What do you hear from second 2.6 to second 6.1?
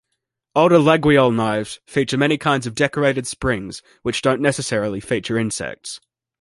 of decorated springs which don't necessarily feature insects.